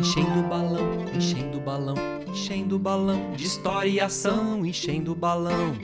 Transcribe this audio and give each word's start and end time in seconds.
enchendo 0.00 0.40
o 0.40 0.42
balão, 0.48 1.04
enchendo 1.14 1.58
o 1.58 1.60
balão, 1.60 1.94
enchendo 2.26 2.76
o 2.76 2.78
balão 2.78 3.32
de 3.36 3.44
história 3.44 3.88
e 3.90 4.00
ação, 4.00 4.64
enchendo 4.64 5.12
o 5.12 5.14
balão. 5.14 5.76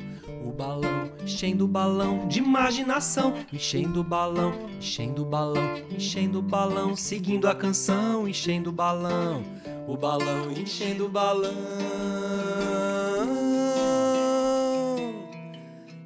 O 0.43 0.53
balão, 0.53 1.11
enchendo 1.23 1.67
o 1.67 1.69
balão 1.69 2.27
de 2.27 2.39
imaginação, 2.39 3.35
enchendo 3.53 4.01
o 4.01 4.05
balão, 4.05 4.55
enchendo 4.79 5.23
o 5.23 5.25
balão, 5.27 5.77
enchendo 5.91 6.39
o 6.39 6.43
balão, 6.43 6.97
seguindo 6.97 7.47
a 7.47 7.55
canção, 7.55 8.27
enchendo 8.27 8.71
o 8.71 8.73
balão, 8.73 9.43
o 9.87 9.97
balão, 9.99 10.51
enchendo 10.53 11.07
o 11.07 11.09
balão. 11.11 11.53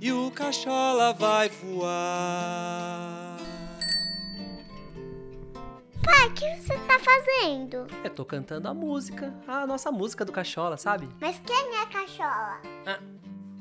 E 0.01 0.11
o 0.11 0.33
cachola 0.33 1.13
vai 1.13 1.49
voar. 1.49 3.37
Pai, 6.21 6.29
o 6.29 6.33
que 6.33 6.57
você 6.57 6.79
tá 6.81 6.99
fazendo? 6.99 7.87
Eu 8.05 8.11
tô 8.11 8.27
cantando 8.27 8.69
a 8.69 8.75
música, 8.75 9.33
a 9.49 9.67
nossa 9.67 9.91
música 9.91 10.23
do 10.23 10.31
cachola, 10.31 10.77
sabe? 10.77 11.09
Mas 11.19 11.41
quem 11.47 11.79
é 11.79 11.87
cachola? 11.87 12.61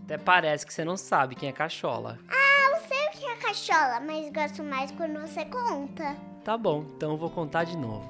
Até 0.03 0.17
parece 0.17 0.65
que 0.65 0.73
você 0.73 0.83
não 0.83 0.97
sabe 0.97 1.35
quem 1.35 1.47
é 1.47 1.53
cachola. 1.53 2.19
Ah, 2.27 2.71
eu 2.71 2.81
sei 2.85 2.97
o 3.07 3.11
que 3.11 3.25
é 3.25 3.35
cachola, 3.37 4.01
mas 4.01 4.29
gosto 4.33 4.61
mais 4.61 4.91
quando 4.91 5.21
você 5.21 5.45
conta. 5.45 6.17
Tá 6.43 6.57
bom, 6.57 6.85
então 6.97 7.11
eu 7.11 7.17
vou 7.17 7.29
contar 7.29 7.63
de 7.63 7.77
novo. 7.77 8.05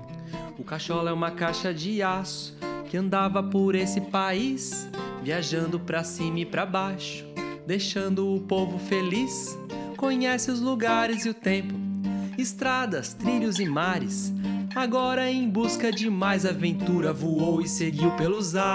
O 0.58 0.64
cachola 0.64 1.12
é 1.12 1.14
uma 1.14 1.30
caixa 1.30 1.72
de 1.72 2.02
aço 2.02 2.58
que 2.90 2.98
andava 2.98 3.44
por 3.44 3.76
esse 3.76 4.02
país, 4.02 4.90
viajando 5.22 5.80
pra 5.80 6.04
cima 6.04 6.40
e 6.40 6.46
pra 6.46 6.66
baixo, 6.66 7.24
deixando 7.68 8.36
o 8.36 8.42
povo 8.42 8.80
feliz. 8.80 9.56
Conhece 9.96 10.50
os 10.50 10.60
lugares 10.60 11.24
e 11.26 11.30
o 11.30 11.36
tempo, 11.36 11.76
estradas, 12.40 13.14
trilhos 13.14 13.60
e 13.60 13.66
mares. 13.66 14.34
Agora 14.76 15.30
em 15.30 15.50
busca 15.50 15.92
de 15.92 16.10
mais 16.10 16.46
aventura, 16.46 17.12
voou 17.12 17.62
e 17.62 17.68
seguiu 17.68 18.12
pelos 18.16 18.56
ares. 18.56 18.70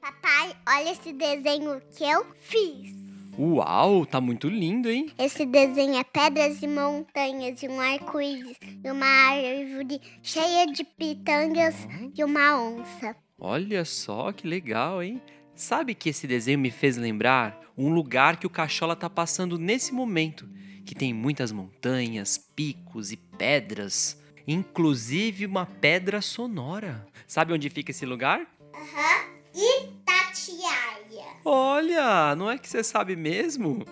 Papai, 0.00 0.56
olha 0.66 0.92
esse 0.92 1.12
desenho 1.12 1.80
que 1.96 2.04
eu 2.04 2.26
fiz. 2.40 3.02
Uau, 3.38 4.04
tá 4.04 4.20
muito 4.20 4.46
lindo, 4.48 4.90
hein? 4.90 5.10
Esse 5.18 5.46
desenho 5.46 5.96
é 5.96 6.04
pedras 6.04 6.62
e 6.62 6.68
montanhas, 6.68 7.62
e 7.62 7.68
um 7.68 7.80
arco-íris, 7.80 8.58
e 8.84 8.90
uma 8.90 9.06
árvore 9.06 10.00
cheia 10.22 10.66
de 10.66 10.84
pitangas 10.84 11.74
e 12.14 12.22
uma 12.22 12.60
onça. 12.60 13.16
Olha 13.44 13.84
só 13.84 14.30
que 14.30 14.46
legal, 14.46 15.02
hein? 15.02 15.20
Sabe 15.52 15.96
que 15.96 16.10
esse 16.10 16.28
desenho 16.28 16.60
me 16.60 16.70
fez 16.70 16.96
lembrar 16.96 17.60
um 17.76 17.92
lugar 17.92 18.36
que 18.36 18.46
o 18.46 18.50
Cachola 18.50 18.94
tá 18.94 19.10
passando 19.10 19.58
nesse 19.58 19.92
momento, 19.92 20.48
que 20.86 20.94
tem 20.94 21.12
muitas 21.12 21.50
montanhas, 21.50 22.38
picos 22.38 23.10
e 23.10 23.16
pedras, 23.16 24.16
inclusive 24.46 25.44
uma 25.44 25.66
pedra 25.66 26.20
sonora. 26.20 27.04
Sabe 27.26 27.52
onde 27.52 27.68
fica 27.68 27.90
esse 27.90 28.06
lugar? 28.06 28.46
Aham. 28.72 29.32
Itatiaia. 29.52 31.26
Olha, 31.44 32.36
não 32.36 32.48
é 32.48 32.56
que 32.56 32.68
você 32.68 32.84
sabe 32.84 33.16
mesmo? 33.16 33.84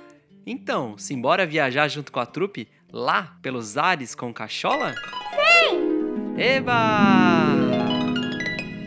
Então, 0.46 0.96
simbora 0.96 1.44
viajar 1.44 1.88
junto 1.88 2.12
com 2.12 2.20
a 2.20 2.26
trupe 2.26 2.68
lá 2.92 3.36
pelos 3.42 3.76
ares 3.76 4.14
com 4.14 4.30
o 4.30 4.34
Cachola? 4.34 4.94
Sim! 5.34 6.40
Eba! 6.40 7.59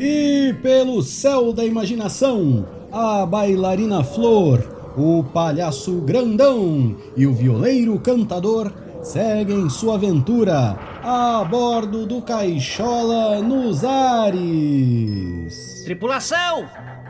E 0.05 0.53
pelo 0.61 1.01
céu 1.01 1.53
da 1.53 1.63
imaginação, 1.63 2.67
a 2.91 3.25
bailarina 3.25 4.03
Flor, 4.03 4.59
o 4.97 5.23
palhaço 5.23 6.01
grandão 6.01 6.97
e 7.15 7.25
o 7.25 7.33
violeiro 7.33 7.97
cantador 8.01 8.69
seguem 9.01 9.69
sua 9.69 9.95
aventura 9.95 10.77
a 11.01 11.41
bordo 11.45 12.05
do 12.05 12.21
Caixola 12.21 13.41
nos 13.41 13.85
ares. 13.85 15.55
Tripulação! 15.85 16.67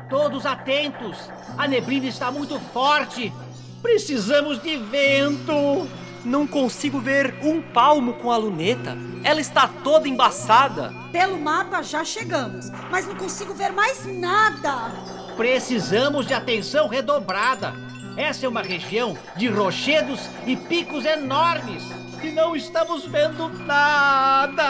Todos 0.08 0.46
atentos! 0.46 1.18
A 1.58 1.68
neblina 1.68 2.06
está 2.06 2.30
muito 2.30 2.60
forte! 2.60 3.34
Precisamos 3.82 4.62
de 4.62 4.78
vento! 4.78 5.88
Não 6.26 6.48
consigo 6.48 7.00
ver 7.00 7.36
um 7.44 7.62
palmo 7.62 8.14
com 8.14 8.32
a 8.32 8.38
luneta. 8.38 8.98
Ela 9.24 9.42
está 9.42 9.68
toda 9.68 10.08
embaçada. 10.08 10.94
Pelo 11.12 11.38
mapa 11.38 11.82
já 11.82 12.06
chegamos, 12.06 12.70
mas 12.90 13.06
não 13.06 13.16
consigo 13.16 13.54
ver 13.54 13.74
mais 13.74 14.06
nada. 14.06 14.92
Precisamos 15.36 16.26
de 16.26 16.34
atenção 16.34 16.88
redobrada! 16.88 17.74
Essa 18.16 18.46
é 18.46 18.50
uma 18.50 18.62
região 18.62 19.18
de 19.36 19.48
rochedos 19.48 20.22
e 20.46 20.56
picos 20.56 21.04
enormes! 21.04 21.84
E 22.24 22.30
não 22.32 22.56
estamos 22.56 23.06
vendo 23.06 23.50
nada! 23.66 24.64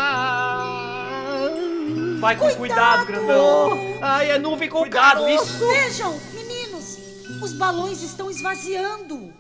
Vai 2.20 2.36
com 2.36 2.50
cuidado, 2.56 3.06
grandão. 3.06 3.78
Ai, 4.02 4.32
é 4.32 4.40
nuvem 4.40 4.70
com 4.70 4.80
Cuidado, 4.80 5.24
caroço! 5.26 5.68
Vejam, 5.68 6.20
meninos, 6.34 6.98
os 7.44 7.54
balões 7.54 8.02
estão 8.02 8.32
esvaziando. 8.32 9.32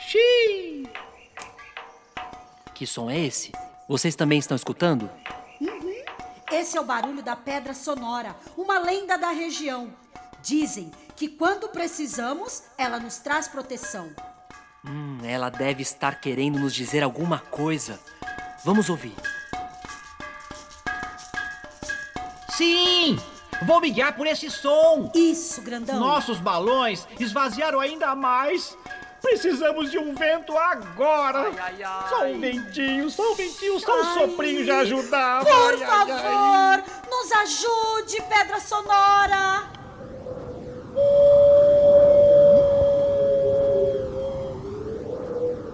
Xiii! 0.00 0.90
Que 2.74 2.86
som 2.86 3.10
é 3.10 3.18
esse? 3.18 3.52
Vocês 3.86 4.16
também 4.16 4.38
estão 4.38 4.56
escutando? 4.56 5.10
Esse 6.50 6.76
é 6.76 6.80
o 6.80 6.84
barulho 6.84 7.22
da 7.22 7.36
pedra 7.36 7.74
sonora, 7.74 8.34
uma 8.56 8.78
lenda 8.78 9.16
da 9.16 9.30
região. 9.30 9.92
Dizem 10.42 10.90
que 11.14 11.28
quando 11.28 11.68
precisamos, 11.68 12.62
ela 12.78 12.98
nos 12.98 13.18
traz 13.18 13.46
proteção. 13.46 14.10
Hum, 14.84 15.18
ela 15.22 15.50
deve 15.50 15.82
estar 15.82 16.20
querendo 16.20 16.58
nos 16.58 16.74
dizer 16.74 17.02
alguma 17.02 17.38
coisa. 17.38 18.00
Vamos 18.64 18.88
ouvir. 18.88 19.14
Sim! 22.56 23.18
Vou 23.66 23.80
me 23.80 23.90
guiar 23.90 24.16
por 24.16 24.26
esse 24.26 24.50
som! 24.50 25.12
Isso, 25.14 25.60
grandão. 25.60 26.00
Nossos 26.00 26.40
balões 26.40 27.06
esvaziaram 27.18 27.78
ainda 27.78 28.14
mais! 28.16 28.76
Precisamos 29.22 29.90
de 29.90 29.98
um 29.98 30.14
vento 30.14 30.56
agora! 30.56 31.50
ai, 31.58 31.82
ai. 31.82 32.08
Só 32.08 32.24
um 32.24 32.40
ventinho, 32.40 33.10
só 33.10 33.32
um 33.32 33.34
ventinho, 33.34 33.78
só 33.78 33.92
um 33.92 34.02
Ai. 34.04 34.14
soprinho 34.18 34.64
já 34.64 34.78
ajudava! 34.80 35.44
Por 35.44 35.74
Ai, 35.74 35.82
ai, 35.82 35.86
favor, 36.08 36.84
nos 37.10 37.32
ajude, 37.32 38.22
pedra 38.28 38.58
sonora. 38.60 39.64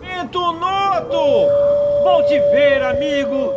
ai. 0.00 0.20
Vento 0.22 0.52
Noto! 0.52 1.48
Bom 2.04 2.22
te 2.26 2.38
ver, 2.50 2.82
amigo! 2.82 3.52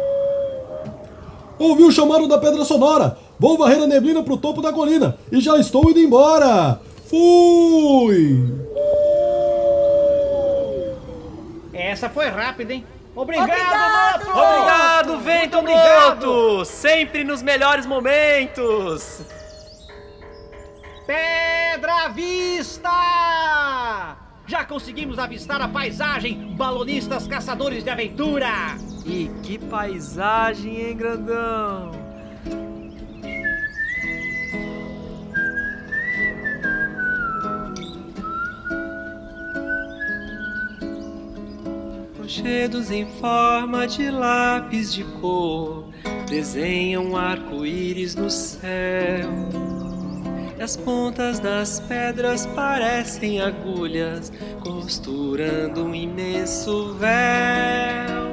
Ouviu 1.57 1.87
o 1.87 1.91
chamado 1.91 2.27
da 2.27 2.37
pedra 2.37 2.63
sonora? 2.63 3.17
Vou 3.37 3.57
varrer 3.57 3.81
a 3.81 3.87
neblina 3.87 4.23
pro 4.23 4.37
topo 4.37 4.61
da 4.61 4.71
colina 4.71 5.17
e 5.31 5.39
já 5.41 5.57
estou 5.57 5.89
indo 5.89 5.99
embora. 5.99 6.79
Fui! 7.09 8.68
Essa 11.89 12.09
foi 12.09 12.27
rápida, 12.27 12.73
hein? 12.73 12.85
Obrigado, 13.15 13.49
Obrigado, 13.49 14.25
Noto! 14.25 14.39
Obrigado, 14.39 15.19
Vento 15.19 15.39
Muito 15.39 15.57
obrigado. 15.57 16.25
Noto! 16.25 16.65
Sempre 16.65 17.23
nos 17.23 17.41
melhores 17.41 17.85
momentos! 17.85 19.21
Pedra 21.07 22.05
à 22.05 22.07
vista! 22.09 22.89
Já 24.45 24.63
conseguimos 24.65 25.17
avistar 25.17 25.61
a 25.61 25.67
paisagem, 25.67 26.55
balonistas 26.55 27.27
caçadores 27.27 27.83
de 27.83 27.89
aventura! 27.89 28.77
E 29.05 29.29
que 29.41 29.57
paisagem, 29.57 30.75
hein, 30.81 30.95
grandão? 30.95 32.08
Rochedos 42.39 42.89
em 42.89 43.05
forma 43.05 43.85
de 43.85 44.09
lápis 44.09 44.93
de 44.93 45.03
cor 45.03 45.89
desenham 46.29 47.17
arco-íris 47.17 48.15
no 48.15 48.29
céu. 48.29 49.29
E 50.57 50.61
as 50.61 50.77
pontas 50.77 51.39
das 51.39 51.81
pedras 51.81 52.45
parecem 52.45 53.41
agulhas 53.41 54.31
costurando 54.61 55.83
um 55.83 55.93
imenso 55.93 56.93
véu. 56.93 58.29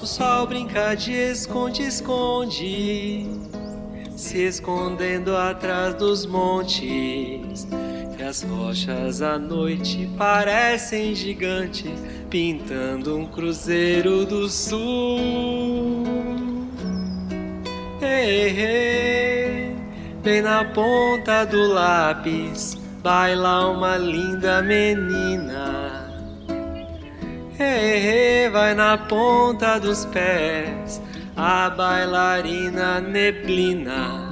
O 0.00 0.06
sol 0.06 0.46
brinca 0.46 0.94
de 0.94 1.12
esconde-esconde, 1.12 3.26
se 4.16 4.38
escondendo 4.38 5.36
atrás 5.36 5.96
dos 5.96 6.24
montes. 6.24 7.66
As 8.32 8.42
rochas 8.44 9.20
à 9.20 9.38
noite 9.38 10.08
parecem 10.16 11.14
gigantes, 11.14 11.92
pintando 12.30 13.18
um 13.18 13.26
cruzeiro 13.26 14.24
do 14.24 14.48
sul. 14.48 16.06
Ei, 18.00 18.58
ei, 18.58 19.76
bem 20.22 20.40
na 20.40 20.64
ponta 20.64 21.44
do 21.44 21.74
lápis, 21.74 22.74
baila 23.02 23.68
uma 23.68 23.98
linda 23.98 24.62
menina. 24.62 26.10
Hey, 27.58 28.48
vai 28.48 28.72
na 28.72 28.96
ponta 28.96 29.78
dos 29.78 30.06
pés, 30.06 31.02
a 31.36 31.68
bailarina 31.68 32.98
neblina. 32.98 34.31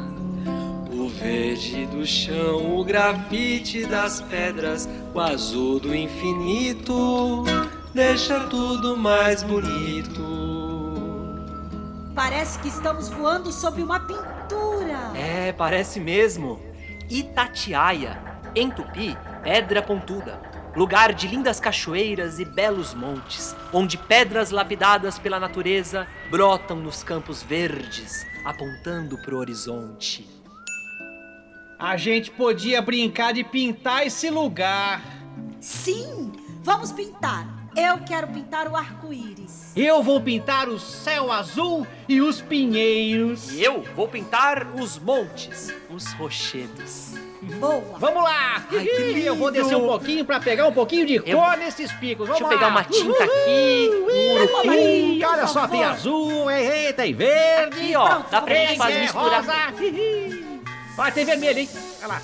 O 1.20 1.22
verde 1.22 1.84
do 1.84 2.06
chão, 2.06 2.78
o 2.78 2.82
grafite 2.82 3.84
das 3.84 4.22
pedras, 4.22 4.88
o 5.12 5.20
azul 5.20 5.78
do 5.78 5.94
infinito, 5.94 7.44
deixa 7.92 8.40
tudo 8.44 8.96
mais 8.96 9.42
bonito. 9.42 10.22
Parece 12.14 12.58
que 12.60 12.68
estamos 12.68 13.10
voando 13.10 13.52
sob 13.52 13.82
uma 13.82 14.00
pintura. 14.00 15.12
É, 15.14 15.52
parece 15.52 16.00
mesmo. 16.00 16.58
Itatiaia, 17.10 18.18
em 18.54 18.70
tupi, 18.70 19.14
pedra 19.42 19.82
pontuda. 19.82 20.40
Lugar 20.74 21.12
de 21.12 21.28
lindas 21.28 21.60
cachoeiras 21.60 22.38
e 22.38 22.46
belos 22.46 22.94
montes, 22.94 23.54
onde 23.74 23.98
pedras 23.98 24.50
lapidadas 24.50 25.18
pela 25.18 25.38
natureza 25.38 26.06
brotam 26.30 26.78
nos 26.78 27.02
campos 27.02 27.42
verdes, 27.42 28.26
apontando 28.42 29.18
pro 29.18 29.36
horizonte. 29.36 30.39
A 31.80 31.96
gente 31.96 32.30
podia 32.30 32.82
brincar 32.82 33.32
de 33.32 33.42
pintar 33.42 34.06
esse 34.06 34.28
lugar. 34.28 35.02
Sim, 35.60 36.30
vamos 36.62 36.92
pintar. 36.92 37.46
Eu 37.76 37.98
quero 38.00 38.26
pintar 38.28 38.68
o 38.68 38.76
arco-íris. 38.76 39.72
Eu 39.76 40.02
vou 40.02 40.20
pintar 40.20 40.68
o 40.68 40.78
céu 40.78 41.30
azul 41.32 41.86
e 42.08 42.20
os 42.20 42.40
pinheiros. 42.42 43.52
E 43.52 43.62
eu 43.62 43.82
vou 43.96 44.08
pintar 44.08 44.66
os 44.74 44.98
montes, 44.98 45.72
os 45.88 46.12
rochedos. 46.14 47.14
Boa. 47.58 47.96
Vamos 47.98 48.22
lá! 48.22 48.66
Ai, 48.70 48.84
que 48.84 48.98
lindo. 48.98 49.18
Eu 49.20 49.34
vou 49.36 49.50
descer 49.50 49.74
um 49.76 49.86
pouquinho 49.86 50.24
pra 50.26 50.38
pegar 50.38 50.66
um 50.66 50.72
pouquinho 50.72 51.06
de 51.06 51.14
Eu- 51.24 51.38
cor 51.38 51.56
nesses 51.56 51.90
picos. 51.92 52.28
Vamos 52.28 52.40
Deixa 52.40 52.44
eu 52.44 52.48
lá. 52.48 52.54
pegar 52.54 52.68
uma 52.68 52.84
tinta 52.84 53.24
aqui, 53.24 53.90
um 53.90 54.34
urucum. 54.34 54.74
Ih, 54.74 55.24
olha 55.24 55.46
só, 55.46 55.66
tem 55.66 55.82
azul, 55.82 56.50
ei, 56.50 56.92
tem 56.92 57.14
verde. 57.14 57.78
Aqui, 57.80 57.96
ó, 57.96 58.18
dá 58.30 58.42
pra 58.42 58.54
gente 58.54 58.76
fazer 58.76 58.92
é 58.92 59.00
misturar. 59.00 59.40
rosa. 59.40 60.39
Vai, 61.00 61.10
tem 61.10 61.24
vermelho, 61.24 61.60
hein? 61.60 61.68
Olha 62.00 62.08
lá. 62.08 62.22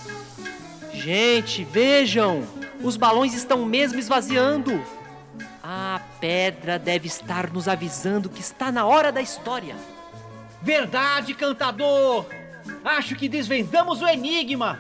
Gente, 0.93 1.65
vejam! 1.65 2.47
Os 2.83 2.99
balões 2.99 3.33
estão 3.33 3.65
mesmo 3.65 3.99
esvaziando. 3.99 4.85
A 5.63 5.99
pedra 6.21 6.79
deve 6.79 7.07
estar 7.07 7.51
nos 7.51 7.69
avisando 7.69 8.29
que 8.29 8.43
está 8.43 8.71
na 8.71 8.85
hora 8.85 9.11
da 9.11 9.23
história. 9.23 9.75
Verdade, 10.61 11.33
cantador! 11.33 12.27
Acho 12.85 13.17
que 13.17 13.31
desvendamos 13.31 14.03
o 14.03 14.07
enigma. 14.07 14.79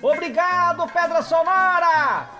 Obrigado, 0.00 0.90
Pedra 0.90 1.20
Sonora! 1.20 2.30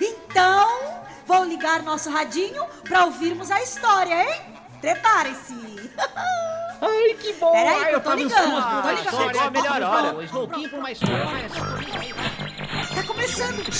Então, 0.00 1.04
vou 1.26 1.44
ligar 1.44 1.82
nosso 1.82 2.08
radinho 2.08 2.64
para 2.88 3.04
ouvirmos 3.04 3.50
a 3.50 3.60
história, 3.62 4.14
hein? 4.14 4.40
Preparem-se. 4.80 5.90
Ai, 6.80 7.14
que 7.20 7.32
bom! 7.34 7.52
Peraí, 7.52 7.84
Ai, 7.84 7.94
eu 7.94 8.00
tô 8.00 8.10
tava 8.10 8.16
ligando, 8.16 8.52
por 8.52 8.82
tô 8.82 8.90
ligando. 8.90 9.34
Chegou 9.34 9.40
a 9.40 9.50
melhor 9.50 9.82
hora. 9.82 10.12
Louquinhos 10.32 10.70
por 10.70 10.78
uma 10.78 10.92
história. 10.92 11.24
Vai. 11.24 11.48
Tá 12.94 13.02
começando. 13.06 13.72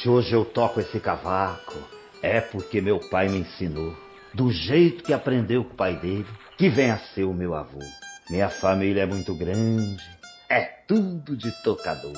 Se 0.00 0.08
hoje 0.08 0.32
eu 0.32 0.44
toco 0.44 0.80
esse 0.80 0.98
cavaco, 0.98 1.78
é 2.22 2.40
porque 2.40 2.80
meu 2.80 2.98
pai 2.98 3.28
me 3.28 3.38
ensinou, 3.38 3.96
do 4.34 4.50
jeito 4.50 5.04
que 5.04 5.12
aprendeu 5.12 5.64
com 5.64 5.72
o 5.72 5.76
pai 5.76 5.96
dele, 5.96 6.26
que 6.58 6.68
vem 6.68 6.90
a 6.90 6.98
ser 6.98 7.24
o 7.24 7.32
meu 7.32 7.54
avô. 7.54 7.78
Minha 8.28 8.48
família 8.48 9.02
é 9.02 9.06
muito 9.06 9.34
grande, 9.34 10.02
é 10.48 10.62
tudo 10.86 11.36
de 11.36 11.50
tocador. 11.62 12.12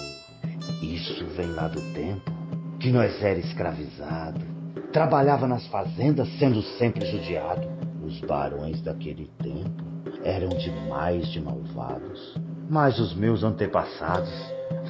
Isso 0.82 1.26
vem 1.36 1.52
lá 1.52 1.68
do 1.68 1.80
tempo 1.92 2.32
que 2.80 2.90
nós 2.90 3.22
era 3.22 3.38
escravizado, 3.38 4.53
trabalhava 4.94 5.48
nas 5.48 5.66
fazendas 5.66 6.28
sendo 6.38 6.62
sempre 6.78 7.04
judiado. 7.04 7.68
Os 8.06 8.20
barões 8.20 8.80
daquele 8.80 9.28
tempo 9.42 9.82
eram 10.22 10.50
demais 10.50 11.26
de 11.32 11.40
malvados, 11.40 12.38
mas 12.70 13.00
os 13.00 13.12
meus 13.12 13.42
antepassados 13.42 14.32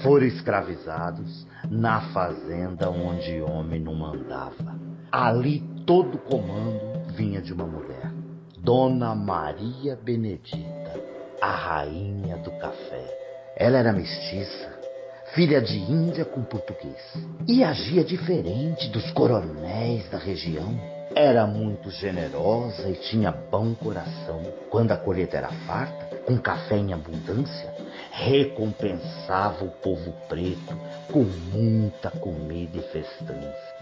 foram 0.02 0.26
escravizados 0.26 1.46
na 1.70 2.02
fazenda 2.12 2.90
onde 2.90 3.40
homem 3.40 3.80
não 3.80 3.94
mandava. 3.94 4.78
Ali 5.10 5.60
todo 5.86 6.18
comando 6.18 7.08
vinha 7.14 7.40
de 7.40 7.54
uma 7.54 7.66
mulher, 7.66 8.12
Dona 8.58 9.14
Maria 9.14 9.96
Benedita, 9.96 11.00
a 11.40 11.50
rainha 11.50 12.36
do 12.38 12.50
café. 12.58 13.54
Ela 13.56 13.78
era 13.78 13.92
mestiça, 13.92 14.83
filha 15.32 15.60
de 15.60 15.78
índia 15.78 16.24
com 16.24 16.42
português, 16.42 17.00
e 17.48 17.64
agia 17.64 18.04
diferente 18.04 18.88
dos 18.88 19.10
coronéis 19.12 20.08
da 20.10 20.18
região. 20.18 20.78
Era 21.14 21.46
muito 21.46 21.90
generosa 21.90 22.88
e 22.88 22.94
tinha 22.94 23.30
bom 23.30 23.74
coração. 23.74 24.42
Quando 24.68 24.92
a 24.92 24.96
colheita 24.96 25.36
era 25.36 25.48
farta, 25.66 26.16
com 26.26 26.36
café 26.38 26.76
em 26.76 26.92
abundância, 26.92 27.72
recompensava 28.10 29.64
o 29.64 29.70
povo 29.70 30.12
preto 30.28 30.76
com 31.12 31.22
muita 31.22 32.10
comida 32.10 32.78
e 32.78 32.82
festança. 32.82 33.74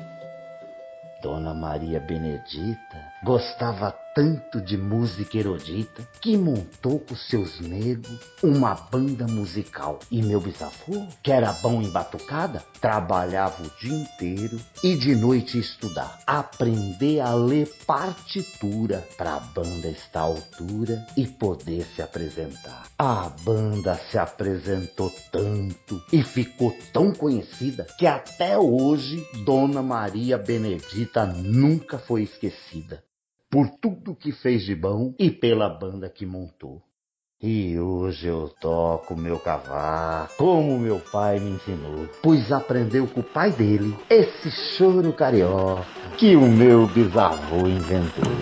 Dona 1.23 1.55
Maria 1.55 2.01
Benedita 2.01 2.99
gostava 3.25 3.93
tanto 4.15 4.61
de 4.61 4.77
música 4.77 5.39
erudita 5.39 6.07
que 6.21 6.37
montou 6.37 6.99
com 7.01 7.17
seus 7.17 7.61
negros 7.61 8.21
uma 8.43 8.75
banda 8.75 9.27
musical. 9.27 9.99
E 10.11 10.23
meu 10.23 10.41
bisavô, 10.41 11.07
que 11.23 11.33
era 11.33 11.53
bom 11.55 11.81
em 11.81 11.91
batucada, 11.91 12.63
trabalhava 12.81 13.63
o 13.63 13.71
dia 13.81 13.95
inteiro 13.95 14.61
e 14.83 14.97
de 14.97 15.15
noite 15.15 15.59
estudar. 15.59 16.21
Aprender 16.27 17.21
a 17.21 17.35
ler 17.35 17.67
partitura 17.87 19.07
para 19.17 19.37
a 19.37 19.41
banda 19.41 19.89
estar 19.89 20.21
à 20.21 20.25
altura 20.25 21.05
e 21.17 21.27
poder 21.27 21.85
se 21.85 22.03
apresentar. 22.03 22.85
A 22.99 23.31
banda 23.43 23.95
se 24.11 24.19
apresentou 24.19 25.13
tanto 25.31 26.03
e 26.13 26.23
ficou 26.23 26.77
tão 26.93 27.13
conhecida 27.13 27.87
que 27.99 28.07
até 28.07 28.59
hoje 28.59 29.27
Dona 29.45 29.83
Maria 29.83 30.37
Benedita 30.39 31.27
nunca 31.27 31.99
foi 31.99 32.23
esquecida 32.23 33.03
por 33.53 33.69
tudo 33.69 34.17
que 34.17 34.33
fez 34.33 34.65
de 34.65 34.75
bom 34.75 35.15
e 35.19 35.31
pela 35.31 35.69
banda 35.69 36.09
que 36.09 36.25
montou. 36.25 36.83
E 37.39 37.79
hoje 37.79 38.27
eu 38.29 38.49
toco 38.49 39.15
meu 39.15 39.39
cavaco, 39.39 40.33
como 40.39 40.79
meu 40.79 40.99
pai 40.99 41.39
me 41.39 41.51
ensinou, 41.51 42.09
pois 42.23 42.51
aprendeu 42.51 43.07
com 43.07 43.21
o 43.21 43.23
pai 43.23 43.51
dele 43.51 43.95
esse 44.09 44.51
choro 44.51 45.13
carioca 45.13 45.85
que 46.17 46.35
o 46.35 46.49
meu 46.49 46.87
bisavô 46.87 47.69
inventou. 47.69 48.33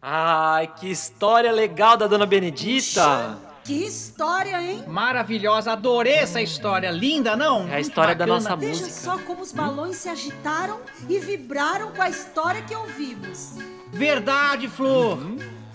Ai, 0.00 0.72
que 0.72 0.88
história 0.88 1.50
legal 1.50 1.96
da 1.96 2.06
Dona 2.06 2.26
Benedita! 2.26 3.45
Que 3.66 3.84
história, 3.84 4.62
hein? 4.62 4.84
Maravilhosa, 4.86 5.72
adorei 5.72 6.14
essa 6.14 6.40
história. 6.40 6.90
Linda, 6.90 7.34
não? 7.36 7.62
É 7.62 7.62
a 7.62 7.66
Muito 7.74 7.80
história 7.88 8.14
da 8.14 8.24
bacana. 8.26 8.40
nossa 8.50 8.56
Veja 8.56 8.80
música. 8.86 8.90
só 9.00 9.18
como 9.18 9.42
os 9.42 9.50
balões 9.52 9.96
se 9.96 10.08
agitaram 10.08 10.78
e 11.08 11.18
vibraram 11.18 11.90
com 11.90 12.00
a 12.00 12.08
história 12.08 12.62
que 12.62 12.74
ouvimos. 12.74 13.54
Verdade, 13.92 14.68
Flor. 14.68 15.18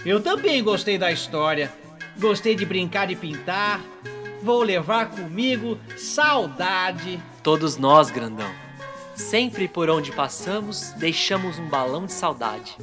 Eu 0.05 0.21
também 0.21 0.63
gostei 0.63 0.97
da 0.97 1.11
história. 1.11 1.73
Gostei 2.17 2.55
de 2.55 2.65
brincar 2.65 3.07
de 3.07 3.15
pintar. 3.15 3.81
Vou 4.41 4.63
levar 4.63 5.09
comigo 5.09 5.77
saudade. 5.97 7.21
Todos 7.43 7.75
nós, 7.75 8.09
grandão. 8.09 8.49
Sempre 9.15 9.67
por 9.67 9.89
onde 9.89 10.11
passamos, 10.13 10.91
deixamos 10.97 11.59
um 11.59 11.67
balão 11.67 12.05
de 12.05 12.13
saudade. 12.13 12.77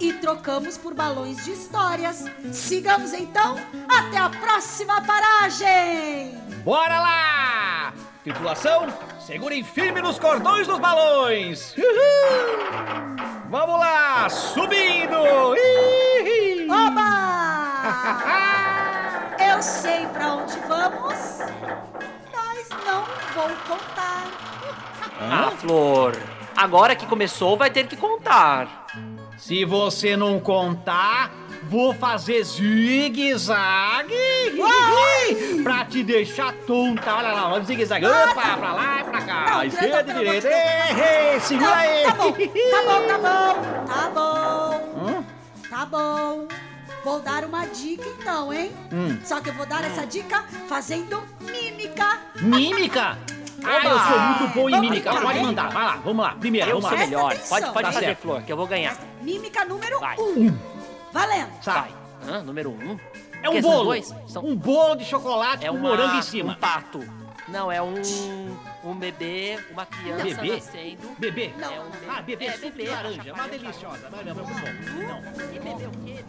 E 0.00 0.12
trocamos 0.14 0.76
por 0.76 0.94
balões 0.94 1.44
de 1.44 1.52
histórias. 1.52 2.24
Sigamos 2.52 3.12
então 3.12 3.56
até 3.88 4.11
a 4.11 4.11
próxima 4.62 5.02
paragem! 5.02 6.38
Bora 6.62 7.00
lá! 7.00 7.92
Tripulação, 8.22 8.86
segurem 9.18 9.64
firme 9.64 10.00
nos 10.00 10.20
cordões 10.20 10.68
dos 10.68 10.78
balões. 10.78 11.74
Uhul! 11.76 13.16
Vamos 13.50 13.80
lá, 13.80 14.28
subindo. 14.28 15.56
Ih! 15.56 16.68
Oba! 16.70 17.02
Eu 19.52 19.60
sei 19.60 20.06
pra 20.06 20.34
onde 20.34 20.56
vamos, 20.60 21.40
mas 22.32 22.68
não 22.86 23.04
vou 23.34 23.50
contar. 23.66 24.28
Ah, 25.20 25.50
Flor, 25.58 26.16
agora 26.56 26.94
que 26.94 27.06
começou, 27.06 27.56
vai 27.56 27.70
ter 27.70 27.88
que 27.88 27.96
contar. 27.96 28.86
Se 29.36 29.64
você 29.64 30.16
não 30.16 30.38
contar, 30.38 31.32
vou 31.68 31.94
fazer 31.94 32.44
zigue-zague 32.44 34.14
pra 35.62 35.84
te 35.84 36.02
deixar 36.02 36.52
tonta. 36.66 37.14
Olha 37.14 37.32
lá, 37.32 37.48
vamos 37.50 37.66
zigue-zague. 37.66 38.06
Opa, 38.06 38.56
pra 38.56 38.72
lá 38.72 39.00
e 39.00 39.04
pra 39.04 39.20
cá. 39.22 39.66
Esquerda 39.66 40.10
e 40.12 40.14
direita. 40.14 40.48
Ei, 40.48 41.34
ei, 41.34 41.40
segura 41.40 41.74
aí. 41.76 42.04
Tá 42.04 42.12
bom, 42.14 42.32
tá 42.32 42.38
bom, 42.82 43.06
tá 43.06 43.18
bom, 43.18 43.84
tá 43.86 44.10
bom, 44.14 45.24
tá 45.70 45.86
bom. 45.86 46.48
Vou 47.04 47.18
dar 47.20 47.44
uma 47.44 47.66
dica 47.66 48.04
então, 48.20 48.52
hein? 48.52 48.70
Hum. 48.92 49.18
Só 49.24 49.40
que 49.40 49.50
eu 49.50 49.54
vou 49.54 49.66
dar 49.66 49.82
essa 49.84 50.06
dica 50.06 50.44
fazendo 50.68 51.20
mímica. 51.40 52.18
Mímica? 52.40 53.18
Ah, 53.64 53.78
eu 53.84 53.96
sou 53.96 54.18
muito 54.18 54.54
bom 54.56 54.68
em 54.68 54.80
mímica. 54.80 55.12
Pode 55.20 55.38
mandar. 55.38 55.70
Vai 55.70 55.84
lá, 55.84 55.96
vamos 56.04 56.24
lá. 56.24 56.32
Primeiro, 56.34 56.68
Eu 56.68 56.80
vamos 56.80 56.88
sou 56.88 56.90
lá. 56.90 56.96
Presta 56.96 57.16
melhor. 57.16 57.32
atenção. 57.32 57.48
Pode, 57.60 57.72
pode 57.72 57.86
Tá 57.86 57.92
fazer, 57.92 58.06
certo. 58.06 58.20
Flor, 58.22 58.42
que 58.42 58.52
eu 58.52 58.56
vou 58.56 58.66
ganhar. 58.66 58.96
Mímica 59.20 59.64
número 59.64 60.00
Vai. 60.00 60.16
um. 60.18 60.58
Valendo. 61.12 61.52
Sai. 61.62 61.92
Hã? 62.26 62.42
Número 62.42 62.70
um? 62.70 62.98
É 63.42 63.50
um 63.50 63.60
bolo. 63.60 63.84
dois? 63.84 64.14
São- 64.28 64.44
Um 64.44 64.56
bolo 64.56 64.94
de 64.96 65.04
chocolate 65.04 65.64
É 65.64 65.68
com 65.68 65.74
uma, 65.76 65.88
morango 65.90 66.16
em 66.16 66.22
cima. 66.22 66.52
um 66.52 66.56
pato. 66.56 67.00
Não, 67.48 67.70
é 67.72 67.82
um, 67.82 67.94
um 68.84 68.94
bebê, 68.94 69.58
uma 69.72 69.84
criança 69.84 70.22
Bebê? 70.24 70.54
nascendo. 70.54 71.10
Bebê? 71.18 71.52
É 71.60 71.80
um 71.80 71.90
bebê. 71.90 72.06
Ah, 72.08 72.22
bebê, 72.22 72.44
É, 72.46 72.52
suco 72.52 72.64
de 72.66 72.70
bebê, 72.70 72.90
laranja. 72.90 73.20
acho 73.20 73.32
Uma 73.34 73.44
é 73.44 73.48
deliciosa. 73.48 74.10
Não, 74.10 74.34
muito 74.34 74.48
bom. 74.60 75.02
Não. 75.02 75.52
E 75.52 75.58
bebê 75.58 75.86
o 75.86 75.90
quê? 76.04 76.24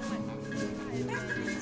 Não 1.06 1.50
é- 1.50 1.53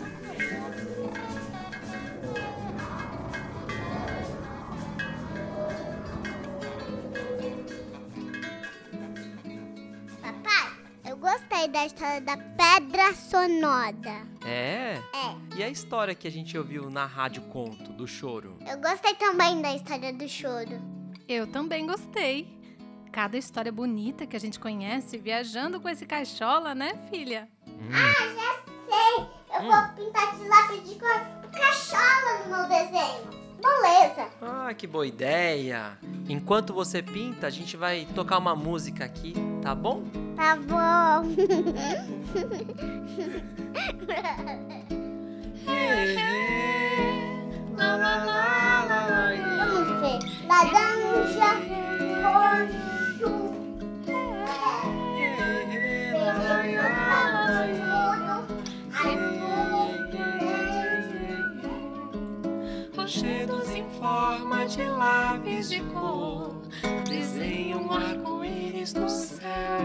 da 11.67 11.85
história 11.85 12.21
da 12.21 12.37
Pedra 12.37 13.13
Sonora. 13.13 14.27
É? 14.45 14.97
É. 15.13 15.57
E 15.57 15.63
a 15.63 15.69
história 15.69 16.15
que 16.15 16.27
a 16.27 16.31
gente 16.31 16.57
ouviu 16.57 16.89
na 16.89 17.05
rádio 17.05 17.41
conto 17.43 17.91
do 17.91 18.07
choro? 18.07 18.57
Eu 18.67 18.77
gostei 18.79 19.13
também 19.15 19.61
da 19.61 19.73
história 19.75 20.13
do 20.13 20.27
choro. 20.27 20.81
Eu 21.27 21.47
também 21.47 21.85
gostei. 21.85 22.59
Cada 23.11 23.37
história 23.37 23.71
bonita 23.71 24.25
que 24.25 24.35
a 24.35 24.39
gente 24.39 24.59
conhece 24.59 25.17
viajando 25.17 25.79
com 25.81 25.89
esse 25.89 26.05
caixola, 26.05 26.73
né, 26.73 26.97
filha? 27.09 27.49
Sei, 28.89 29.27
eu 29.53 29.61
vou 29.63 29.95
pintar 29.95 30.35
de 30.37 30.47
lápis 30.47 30.89
de 30.89 30.99
cor 30.99 31.41
cachola 31.51 32.45
no 32.45 32.55
meu 32.55 32.69
desenho. 32.69 33.40
Beleza. 33.61 34.27
Ah, 34.41 34.73
que 34.73 34.87
boa 34.87 35.05
ideia! 35.05 35.97
Enquanto 36.27 36.73
você 36.73 37.01
pinta, 37.01 37.47
a 37.47 37.49
gente 37.49 37.77
vai 37.77 38.07
tocar 38.15 38.37
uma 38.37 38.55
música 38.55 39.05
aqui, 39.05 39.33
tá 39.61 39.75
bom? 39.75 40.03
Tá 40.35 40.55
bom. 40.55 41.27
Vamos 49.57 50.01
ver. 50.01 50.90
Rochedos 63.11 63.69
em 63.71 63.83
forma 63.99 64.65
de 64.67 64.83
lápis 64.83 65.69
de 65.69 65.81
cor 65.81 66.55
desenham 67.09 67.83
um 67.83 67.91
arco-íris 67.91 68.93
no 68.93 69.09
céu. 69.09 69.81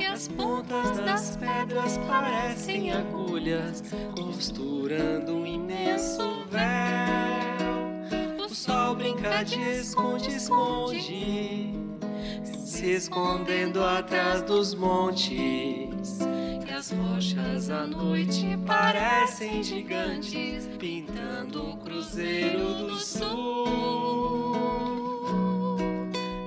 E 0.00 0.06
as 0.06 0.26
pontas 0.28 0.96
das 0.96 1.36
pedras 1.36 1.98
parecem 2.08 2.90
agulhas 2.90 3.84
costurando 4.16 5.34
um 5.34 5.46
imenso 5.46 6.22
véu. 6.50 8.42
O 8.42 8.48
sol 8.48 8.94
brinca 8.94 9.42
de 9.42 9.60
esconde-esconde, 9.60 11.74
se 12.64 12.92
escondendo 12.92 13.84
atrás 13.84 14.40
dos 14.40 14.74
montes. 14.74 15.83
As 16.84 16.90
rochas 16.90 17.70
à 17.70 17.86
noite 17.86 18.58
parecem 18.66 19.62
gigantes, 19.62 20.68
pintando 20.78 21.70
o 21.70 21.76
Cruzeiro 21.78 22.74
do 22.74 22.96
Sul. 22.96 24.54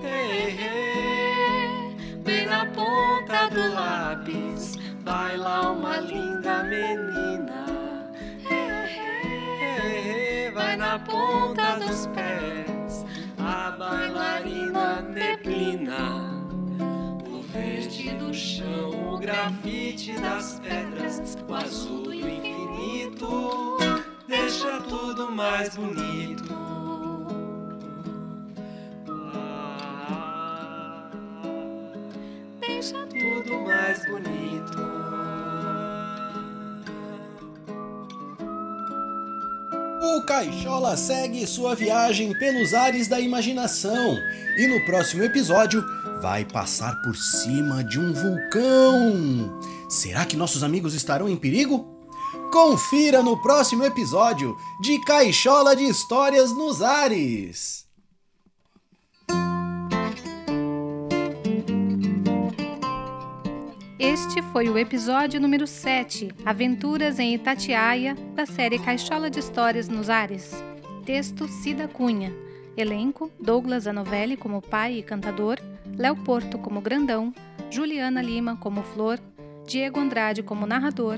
Ei, 0.03 0.55
bem 2.23 2.45
na 2.45 2.67
ponta 2.67 3.49
do 3.49 3.73
lápis, 3.73 4.75
baila 5.03 5.71
uma 5.71 5.97
linda 6.01 6.61
menina. 6.65 7.65
Ei, 9.81 10.51
vai 10.51 10.75
na 10.75 10.99
ponta 10.99 11.79
dos 11.79 12.05
pés, 12.13 13.03
a 13.39 13.71
bailarina 13.71 15.01
neblina. 15.01 16.26
Do 18.15 18.33
chão, 18.33 19.13
o 19.13 19.17
grafite 19.17 20.13
das 20.13 20.59
pedras, 20.61 21.37
o 21.47 21.53
azul 21.53 22.03
do 22.03 22.13
infinito, 22.13 23.77
deixa 24.27 24.81
tudo 24.81 25.29
mais 25.31 25.75
bonito. 25.75 26.66
Caixola 40.37 40.95
segue 40.95 41.47
sua 41.47 41.73
viagem 41.73 42.31
pelos 42.37 42.71
ares 42.75 43.07
da 43.07 43.19
imaginação 43.19 44.19
e 44.55 44.67
no 44.67 44.85
próximo 44.85 45.23
episódio 45.23 45.83
vai 46.21 46.45
passar 46.45 46.95
por 47.01 47.15
cima 47.15 47.83
de 47.83 47.99
um 47.99 48.13
vulcão. 48.13 49.59
Será 49.89 50.27
que 50.27 50.37
nossos 50.37 50.61
amigos 50.61 50.93
estarão 50.93 51.27
em 51.27 51.35
perigo? 51.35 51.87
Confira 52.53 53.23
no 53.23 53.41
próximo 53.41 53.83
episódio 53.83 54.55
de 54.79 55.03
Caixola 55.05 55.75
de 55.75 55.85
Histórias 55.85 56.51
nos 56.55 56.83
Ares. 56.83 57.86
Este 63.99 64.43
foi 64.43 64.69
o 64.69 64.77
episódio 64.77 65.41
número 65.41 65.65
7, 65.65 66.29
Aventuras 66.45 67.17
em 67.17 67.33
Itatiaia, 67.33 68.13
da 68.35 68.45
série 68.45 68.77
Caixola 68.77 69.27
de 69.27 69.39
Histórias 69.39 69.89
nos 69.89 70.07
Ares. 70.07 70.63
Texto 71.03 71.47
Cida 71.47 71.87
Cunha. 71.87 72.31
Elenco: 72.77 73.31
Douglas 73.39 73.87
Anovelli 73.87 74.37
como 74.37 74.61
pai 74.61 74.99
e 74.99 75.01
cantador, 75.01 75.57
Léo 75.97 76.15
Porto 76.15 76.59
como 76.59 76.79
grandão, 76.79 77.33
Juliana 77.71 78.21
Lima 78.21 78.55
como 78.55 78.83
flor, 78.83 79.19
Diego 79.65 79.99
Andrade 79.99 80.43
como 80.43 80.67
narrador, 80.67 81.17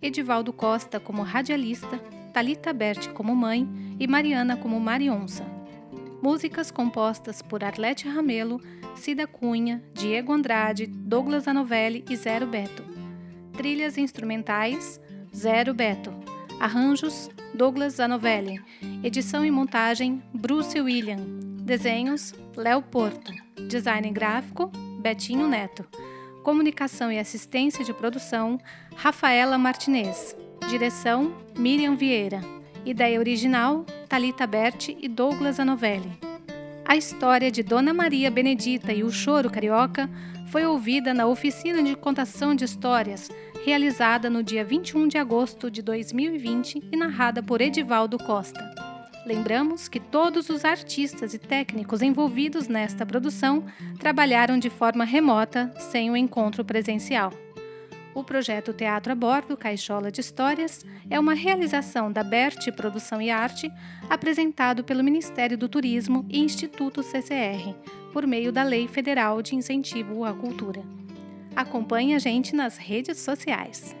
Edivaldo 0.00 0.52
Costa 0.52 1.00
como 1.00 1.24
radialista, 1.24 1.98
Talita 2.32 2.72
Berti 2.72 3.08
como 3.08 3.34
mãe 3.34 3.68
e 3.98 4.06
Mariana 4.06 4.56
como 4.56 4.78
Marionça. 4.78 5.44
Músicas 6.22 6.70
compostas 6.70 7.40
por 7.40 7.64
Arlete 7.64 8.06
Ramelo, 8.06 8.60
Cida 8.94 9.26
Cunha, 9.26 9.82
Diego 9.94 10.32
Andrade, 10.32 10.86
Douglas 10.86 11.48
Anovelli 11.48 12.04
e 12.10 12.16
Zero 12.16 12.46
Beto. 12.46 12.84
Trilhas 13.56 13.96
instrumentais, 13.96 15.00
Zero 15.34 15.72
Beto. 15.72 16.12
Arranjos, 16.60 17.30
Douglas 17.54 17.98
Anovelli. 17.98 18.60
Edição 19.02 19.46
e 19.46 19.50
montagem, 19.50 20.22
Bruce 20.34 20.78
William. 20.78 21.18
Desenhos, 21.62 22.34
Léo 22.54 22.82
Porto. 22.82 23.32
Design 23.66 24.10
gráfico, 24.10 24.70
Betinho 25.00 25.48
Neto. 25.48 25.86
Comunicação 26.42 27.10
e 27.10 27.18
assistência 27.18 27.82
de 27.82 27.94
produção, 27.94 28.58
Rafaela 28.94 29.56
Martinez. 29.56 30.36
Direção, 30.68 31.34
Miriam 31.56 31.96
Vieira. 31.96 32.59
Ideia 32.84 33.18
original, 33.18 33.84
Talita 34.08 34.46
Berti 34.46 34.96
e 35.00 35.08
Douglas 35.08 35.60
Anovelli. 35.60 36.18
A 36.84 36.96
história 36.96 37.50
de 37.50 37.62
Dona 37.62 37.92
Maria 37.92 38.30
Benedita 38.30 38.92
e 38.92 39.04
o 39.04 39.10
Choro 39.10 39.50
Carioca 39.50 40.08
foi 40.48 40.64
ouvida 40.64 41.12
na 41.12 41.26
oficina 41.26 41.82
de 41.82 41.94
contação 41.94 42.54
de 42.54 42.64
histórias, 42.64 43.30
realizada 43.64 44.30
no 44.30 44.42
dia 44.42 44.64
21 44.64 45.06
de 45.08 45.18
agosto 45.18 45.70
de 45.70 45.82
2020 45.82 46.88
e 46.90 46.96
narrada 46.96 47.42
por 47.42 47.60
Edivaldo 47.60 48.18
Costa. 48.18 48.60
Lembramos 49.26 49.86
que 49.86 50.00
todos 50.00 50.48
os 50.48 50.64
artistas 50.64 51.34
e 51.34 51.38
técnicos 51.38 52.00
envolvidos 52.00 52.66
nesta 52.66 53.04
produção 53.04 53.64
trabalharam 53.98 54.58
de 54.58 54.70
forma 54.70 55.04
remota, 55.04 55.70
sem 55.78 56.10
o 56.10 56.16
encontro 56.16 56.64
presencial. 56.64 57.30
O 58.12 58.24
projeto 58.24 58.72
Teatro 58.72 59.12
a 59.12 59.14
Bordo 59.14 59.56
Caixola 59.56 60.10
de 60.10 60.20
Histórias 60.20 60.84
é 61.08 61.18
uma 61.18 61.32
realização 61.32 62.10
da 62.10 62.24
Bert 62.24 62.70
Produção 62.72 63.22
e 63.22 63.30
Arte, 63.30 63.70
apresentado 64.08 64.82
pelo 64.82 65.04
Ministério 65.04 65.56
do 65.56 65.68
Turismo 65.68 66.26
e 66.28 66.40
Instituto 66.40 67.04
CCR, 67.04 67.72
por 68.12 68.26
meio 68.26 68.50
da 68.50 68.64
Lei 68.64 68.88
Federal 68.88 69.40
de 69.40 69.54
Incentivo 69.54 70.24
à 70.24 70.34
Cultura. 70.34 70.82
Acompanhe 71.54 72.14
a 72.14 72.18
gente 72.18 72.54
nas 72.54 72.76
redes 72.76 73.18
sociais. 73.18 73.94